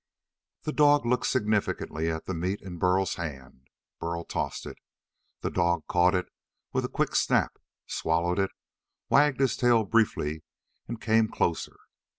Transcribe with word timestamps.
The 0.63 0.71
dog 0.73 1.05
looked 1.05 1.27
significantly 1.27 2.09
at 2.09 2.27
meat 2.27 2.59
in 2.63 2.79
Burl's 2.79 3.13
hand. 3.21 3.67
Burl 3.99 4.23
tossed 4.25 4.65
it. 4.65 4.79
The 5.41 5.51
dog 5.51 5.85
caught 5.85 6.15
it 6.15 6.25
with 6.73 6.83
a 6.83 6.89
quick 6.89 7.15
snap, 7.15 7.59
swallowed 7.85 8.39
it, 8.39 8.49
wagged 9.09 9.39
his 9.39 9.55
tail 9.55 9.83
briefly 9.83 10.41
and 10.87 10.99
came 10.99 11.27
closer. 11.27 11.77